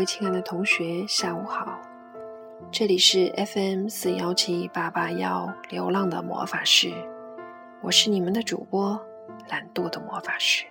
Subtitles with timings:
[0.00, 1.78] 各位亲爱的同学，下午好！
[2.72, 6.90] 这里是 FM 四幺七八八幺流浪的魔法师，
[7.82, 8.98] 我是你们的主播
[9.50, 10.64] 懒惰的魔法师。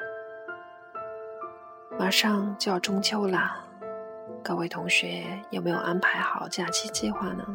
[2.00, 3.56] 马上就要中秋了，
[4.44, 7.46] 各位同学有没有安排好假期计划呢？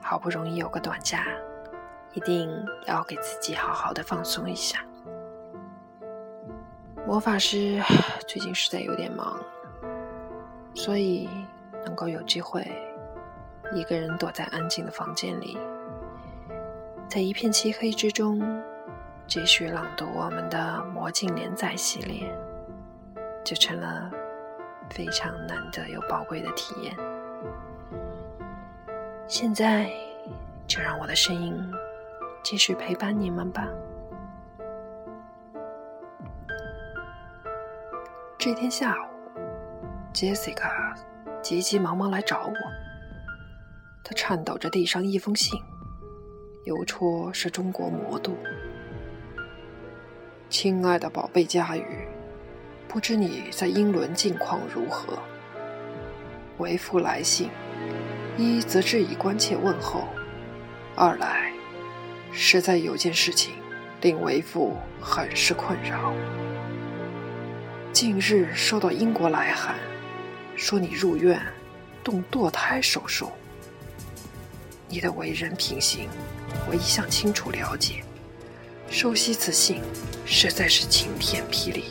[0.00, 1.26] 好不容易有个短假，
[2.12, 2.48] 一定
[2.86, 4.78] 要给自己好好的放松一下。
[7.04, 7.82] 魔法师
[8.28, 9.36] 最近实在有点忙。
[10.76, 11.28] 所以，
[11.84, 12.64] 能够有机会
[13.72, 15.58] 一个人躲在安静的房间里，
[17.08, 18.62] 在一片漆黑之中
[19.26, 22.30] 继续朗读我们的魔镜连载系列，
[23.42, 24.10] 就成了
[24.90, 26.94] 非常难得又宝贵的体验。
[29.26, 29.90] 现在，
[30.68, 31.58] 就让我的声音
[32.44, 33.66] 继续陪伴你们吧。
[38.38, 39.15] 这天下午。
[40.16, 40.94] Jessica
[41.42, 42.54] 急急忙忙来找我，
[44.02, 45.60] 她颤抖着递上一封信，
[46.64, 48.34] 邮戳是中国魔都。
[50.48, 52.08] 亲爱的宝贝佳宇，
[52.88, 55.18] 不知你在英伦近况如何？
[56.56, 57.50] 为父来信，
[58.38, 60.08] 一则致以关切问候，
[60.94, 61.52] 二来
[62.32, 63.52] 实在有件事情
[64.00, 66.14] 令为父很是困扰。
[67.92, 69.74] 近日收到英国来函。
[70.56, 71.40] 说你入院
[72.02, 73.30] 动堕胎手术，
[74.88, 76.08] 你的为人品行，
[76.68, 78.02] 我一向清楚了解。
[78.90, 79.82] 收悉此信，
[80.24, 81.84] 实在是晴天霹雳。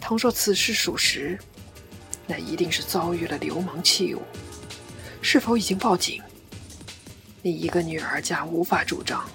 [0.00, 1.38] 倘若此事属实，
[2.26, 4.22] 那一定是遭遇了流氓弃物。
[5.20, 6.22] 是否已经报警？
[7.42, 9.28] 你一个女儿家无法主张，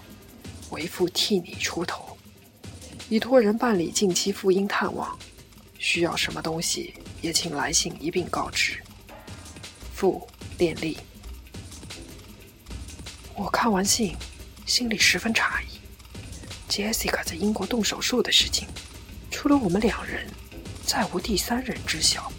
[0.69, 2.17] 为父替你出头，
[3.09, 5.17] 已托人办理近期赴英探望，
[5.85, 6.95] 需要什么东西？
[7.21, 8.81] 也请来信一并告知。
[9.93, 10.97] 父，练力。
[13.35, 14.15] 我看完信，
[14.65, 15.79] 心里十分诧异。
[16.67, 18.67] Jessica 在英国动手术的事情，
[19.29, 20.25] 除了我们两人，
[20.83, 22.33] 再无第三人知晓。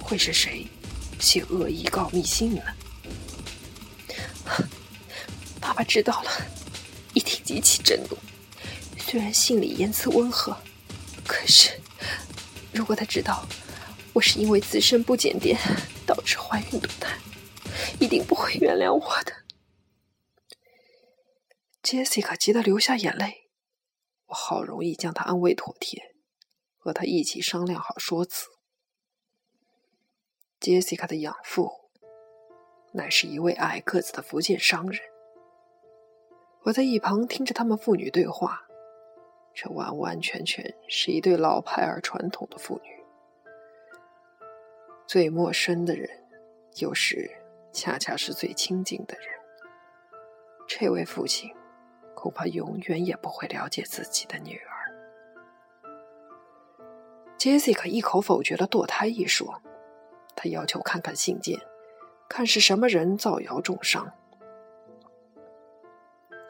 [0.00, 0.66] 会是谁
[1.20, 2.62] 写恶意告密信呢？
[5.60, 6.30] 爸爸知道了，
[7.14, 8.18] 一定极其震怒。
[8.98, 10.56] 虽然信里言辞温和，
[11.24, 11.70] 可是
[12.76, 13.44] 如果他知道……
[14.12, 15.58] 我是因为自身不检点
[16.06, 17.18] 导致怀孕堕胎，
[18.00, 19.32] 一定不会原谅我的。
[21.82, 23.50] Jessica 急得流下眼泪，
[24.28, 26.14] 我好容易将她安慰妥帖，
[26.78, 28.46] 和她一起商量好说辞。
[30.60, 31.70] Jessica 的养父
[32.94, 34.98] 乃是一位矮个子的福建商人，
[36.62, 38.62] 我在一旁听着他们父女对话，
[39.58, 42.90] 这完完全全是一对老派而传统的父女。
[45.06, 46.10] 最陌生的人，
[46.76, 47.30] 有时
[47.72, 49.26] 恰恰是最亲近的人。
[50.68, 51.50] 这位父亲
[52.14, 54.76] 恐怕永远也不会了解自己的女儿。
[57.38, 59.62] Jessica 一口否决了堕胎一说，
[60.34, 61.58] 他要求看看信件，
[62.28, 64.12] 看是什么人造谣重伤。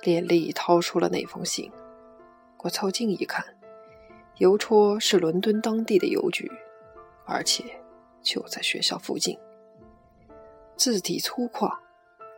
[0.02, 1.70] 连丽掏出了那封信，
[2.66, 3.44] 我凑近一看，
[4.38, 6.50] 邮戳是伦敦当地的邮局，
[7.24, 7.64] 而且。
[8.22, 9.38] 就在学校附近，
[10.76, 11.72] 字体粗犷，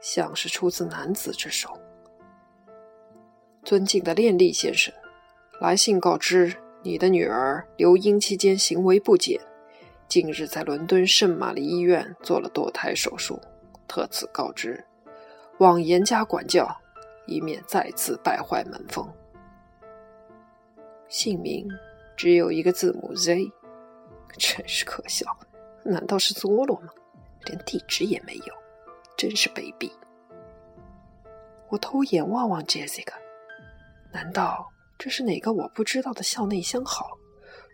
[0.03, 1.81] 像是出自男子之手。
[3.65, 4.93] 尊敬的练力先生，
[5.62, 9.41] 来信告知你的女儿留英期间行为不检，
[10.09, 13.41] 近日在伦敦圣玛丽医院做了堕胎手术，
[13.87, 14.84] 特此告知，
[15.60, 16.69] 望严加管教，
[17.25, 19.10] 以免再次败坏门风。
[21.09, 21.69] 姓名
[22.17, 23.51] 只有一个字母 Z，
[24.39, 25.27] 真是可笑。
[25.84, 26.89] 难道是佐罗吗？
[27.47, 28.55] 连地址也没有，
[29.16, 29.91] 真是卑鄙！
[31.71, 33.15] 我偷眼望望 Jessica，
[34.13, 34.69] 难道
[34.99, 37.16] 这是哪个我不知道的校内相好，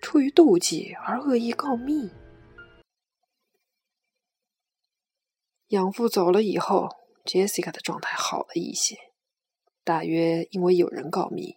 [0.01, 2.11] 出于妒忌而恶意告密？
[5.69, 6.89] 养父走了以后
[7.25, 8.97] ，Jessica 的状态好了一些，
[9.83, 11.57] 大约因为有人告密，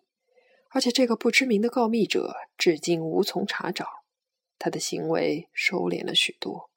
[0.77, 4.03] 而且这个不知名的告密者至今无从查找。
[4.59, 6.69] 他的行为收敛了许多。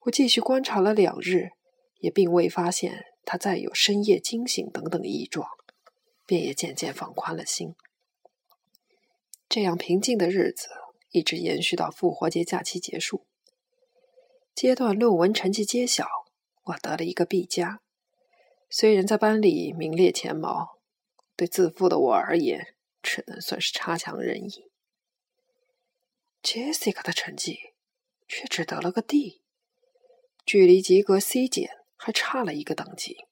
[0.00, 1.50] 我继续观察了两日，
[2.00, 5.48] 也并未发现他再有深夜惊醒等等异状，
[6.26, 7.76] 便也渐渐放宽了心。
[9.48, 10.66] 这样平静的日子
[11.12, 13.24] 一直延续到复活节假期结束。
[14.52, 16.08] 阶段论文成绩揭晓，
[16.64, 17.82] 我得了一个 B 加，
[18.68, 20.80] 虽然在班里名列前茅，
[21.36, 24.70] 对自负的我而言，只能算是差强人意。
[26.42, 27.58] Jessica 的成绩
[28.26, 29.42] 却只得了个 D，
[30.46, 33.26] 距离及格 C 减还差了一个等级。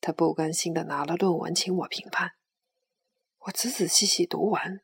[0.00, 2.32] 他不甘心的拿了论文请我评判，
[3.40, 4.80] 我仔仔细细读完，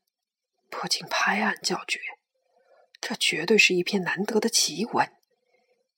[0.69, 2.00] 不禁拍案叫绝：
[3.00, 5.11] 这绝对是一篇难得的奇文，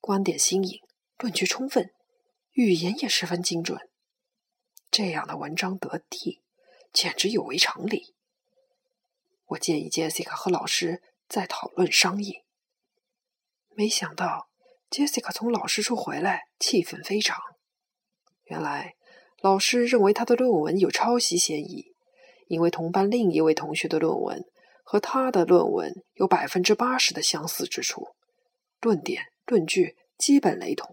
[0.00, 0.80] 观点新颖，
[1.18, 1.92] 论据充分，
[2.52, 3.90] 语言也十分精准。
[4.90, 6.42] 这样的文章得 D，
[6.96, 8.14] 简直有违常理。
[9.48, 12.38] 我建议杰西卡和老师再讨论商议。
[13.74, 14.48] 没想到
[14.88, 17.38] 杰西卡从老师处回来，气愤非常。
[18.44, 18.94] 原来。
[19.42, 21.92] 老师认为他的论文有抄袭嫌疑，
[22.48, 24.42] 因为同班另一位同学的论文
[24.82, 28.08] 和他的论文有百分之八十的相似之处，
[28.80, 30.92] 论点、论据基本雷同，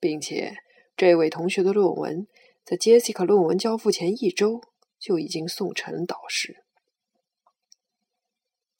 [0.00, 0.56] 并且
[0.96, 2.26] 这位同学的论文
[2.64, 4.62] 在杰西卡论文交付前一周
[4.98, 6.64] 就已经送成导师。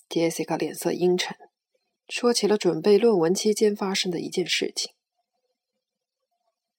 [0.09, 1.37] 杰西卡脸色阴沉，
[2.09, 4.95] 说起了准备论文期间发生的一件事情。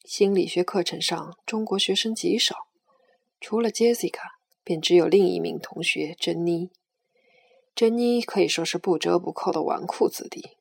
[0.04, 2.56] 心理学课程上，中国学生极少，
[3.40, 4.32] 除了 Jessica，
[4.64, 6.72] 便只有另一名同学珍妮。
[7.76, 10.58] 珍妮可以说是不折不扣的纨绔子弟，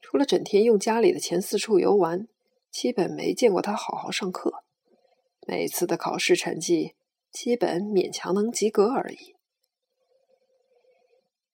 [0.00, 2.26] 除了整天用家里的钱四处游玩，
[2.70, 4.63] 基本没见过他好好上课。
[5.46, 6.94] 每次的考试成绩，
[7.30, 9.36] 基本勉强能及格而已。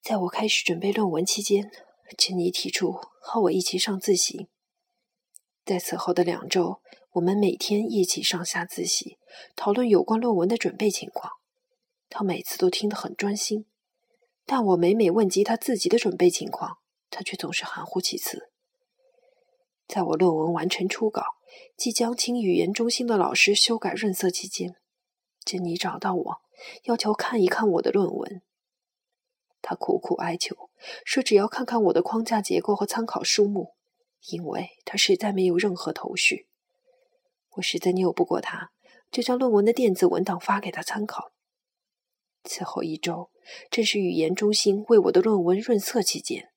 [0.02, 1.70] 在我开始准备论文期间，
[2.16, 4.48] 珍妮提出和我一起上自习。
[5.64, 6.81] 在此后的两周。
[7.14, 9.19] 我们每天一起上下自习，
[9.56, 11.32] 讨论有关论文的准备情况。
[12.08, 13.66] 他每次都听得很专心，
[14.46, 16.78] 但我每每问及他自己的准备情况，
[17.10, 18.52] 他却总是含糊其辞。
[19.88, 21.25] 在我论文完成初稿，
[21.76, 24.76] 即将请语言中心的老师修改润色期间，
[25.44, 26.37] 珍妮找到我，
[26.85, 28.43] 要求看一看我的论文。
[29.62, 30.70] 他苦苦哀求，
[31.05, 33.75] 说只要看看我的框架结构和参考书目，
[34.31, 36.47] 因为他实在没有任何头绪。
[37.55, 38.70] 我实在拗不过他，
[39.11, 41.32] 就将论文的电子文档发给他参考。
[42.44, 43.31] 此后一周，
[43.70, 46.50] 正是语言中心为我的论文润色期间，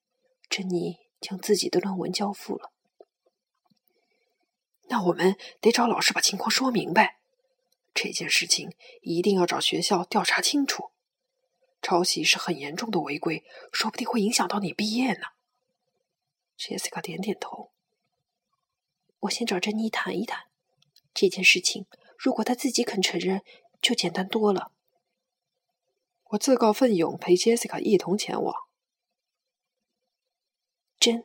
[0.48, 2.73] 珍妮将自己的论文交付了。
[4.94, 7.18] 那我们得找老师把情况说明白，
[7.92, 10.92] 这件事情一定要找学校调查清楚。
[11.82, 13.42] 抄袭是很严重的违规，
[13.72, 15.26] 说不定会影响到你毕业呢。
[16.56, 17.72] Jessica 点点头，
[19.18, 20.44] 我先找珍妮谈一谈。
[21.12, 21.86] 这件事情，
[22.16, 23.42] 如果他自己肯承认，
[23.82, 24.70] 就简单多了。
[26.26, 28.54] 我自告奋勇陪杰西卡一同前往。
[31.00, 31.24] 珍，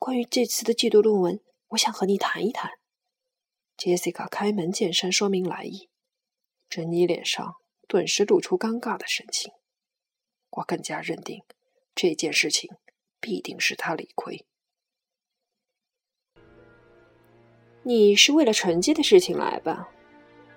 [0.00, 2.77] 关于这次的季度论文，我想和你谈一谈。
[3.78, 5.88] 杰西卡开门见山说明来意，
[6.68, 7.54] 珍妮脸上
[7.86, 9.52] 顿时露出尴尬的神情。
[10.50, 11.44] 我更加认定
[11.94, 12.68] 这件事情
[13.20, 14.44] 必定是他理亏。
[17.84, 19.88] 你是为了成绩的事情来吧？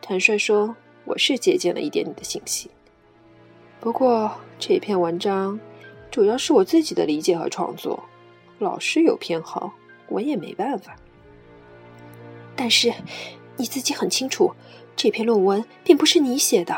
[0.01, 0.75] 坦率说，
[1.05, 2.71] 我是借鉴了一点你的信息。
[3.79, 5.59] 不过这篇文章
[6.09, 8.03] 主要是我自己的理解和创作，
[8.57, 9.71] 老师有偏好，
[10.09, 10.97] 我也没办法。
[12.55, 12.93] 但是
[13.57, 14.53] 你自己很清楚，
[14.95, 16.77] 这篇论文并不是你写的。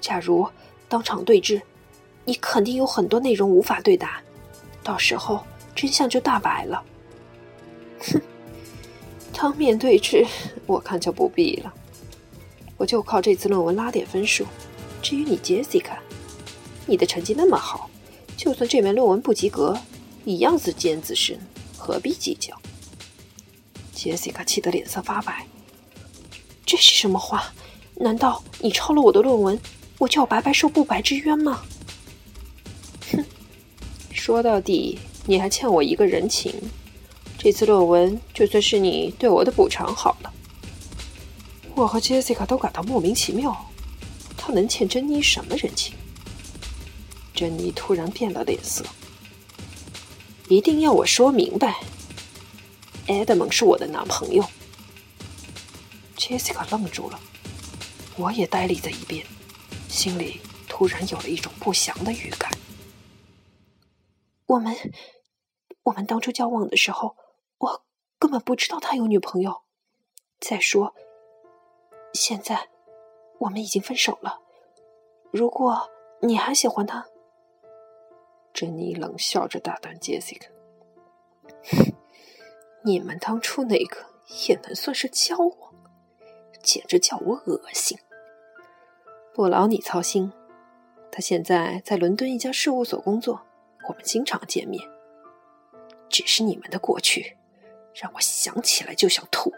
[0.00, 0.48] 假如
[0.88, 1.62] 当场对质，
[2.24, 4.20] 你肯定有很多内容无法对答，
[4.82, 5.44] 到时候
[5.74, 6.82] 真相就大白了。
[8.00, 8.20] 哼。
[9.36, 10.24] 当面对质，
[10.64, 11.74] 我看就不必了。
[12.76, 14.46] 我就靠这次论文拉点分数。
[15.02, 15.96] 至于你，Jessica，
[16.86, 17.90] 你的成绩那么好，
[18.36, 19.76] 就算这门论文不及格，
[20.24, 21.38] 一样自荐自身，
[21.76, 22.56] 何必计较
[24.04, 25.46] ？Jessica 气得脸色发白。
[26.66, 27.52] 这是什么话？
[27.96, 29.58] 难道你抄了我的论文，
[29.98, 31.62] 我就要白白受不白之冤吗？
[33.12, 33.24] 哼，
[34.12, 36.52] 说到底，你还欠我一个人情。
[37.38, 40.32] 这次论文就算是你对我的补偿好了。
[41.74, 43.56] 我和杰西卡都感到莫名其妙，
[44.36, 45.94] 他能欠珍妮什么人情？
[47.34, 48.84] 珍妮突然变了脸色，
[50.48, 51.80] 一定要我说明白。
[53.06, 54.44] 艾德蒙是我的男朋友。
[56.16, 57.20] Jessica 愣住了，
[58.16, 59.26] 我也呆立在一边，
[59.88, 62.50] 心里突然有了一种不祥的预感。
[64.46, 64.74] 我们，
[65.82, 67.16] 我们当初交往的时候。
[67.58, 67.84] 我
[68.18, 69.62] 根本不知道他有女朋友。
[70.40, 70.94] 再说，
[72.12, 72.68] 现在
[73.38, 74.40] 我们已经分手了。
[75.30, 75.88] 如果
[76.20, 77.06] 你还喜欢他，
[78.52, 80.48] 珍妮冷笑着打断 Jessica：“
[82.86, 83.96] 你们当初那个
[84.46, 85.74] 也能算是交往？
[86.62, 87.98] 简直叫我恶心！
[89.32, 90.30] 不劳你操心，
[91.10, 93.40] 他现在在伦敦一家事务所工作，
[93.88, 94.86] 我们经常见面。
[96.10, 97.38] 只是你们的过去，
[97.94, 99.50] 让我想起来就想吐。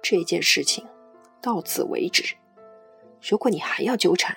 [0.00, 0.86] 这件事情
[1.42, 2.36] 到此为止。
[3.20, 4.36] 如果你还要纠缠，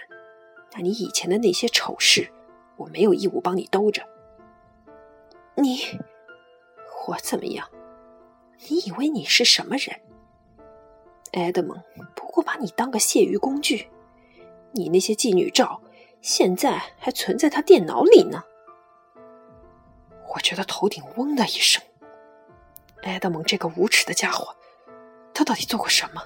[0.74, 2.32] 那你以前的那些丑事，
[2.78, 4.04] 我没有义务帮你兜着。
[5.56, 5.78] 你，
[7.08, 7.68] 我怎么样？
[8.68, 10.00] 你以为你是什么人？
[11.34, 11.82] 埃德蒙
[12.16, 13.90] 不过把你当个泄欲工具。
[14.72, 15.82] 你那些妓女照，
[16.22, 18.44] 现在还存在他电脑里呢。
[20.34, 21.82] 我觉得头顶嗡的一声。
[23.04, 24.56] 埃德蒙这个无耻的家伙，
[25.34, 26.22] 他到底做过什么？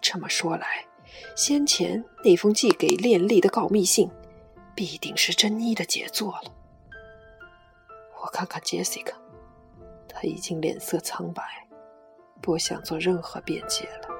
[0.00, 0.84] 这么说来，
[1.34, 4.10] 先前那封寄给练丽的告密信，
[4.74, 6.52] 必定是珍妮的杰作了。
[8.20, 9.16] 我看看杰西卡，
[10.26, 11.42] 已经脸色苍白，
[12.40, 14.13] 不想做任何辩解了。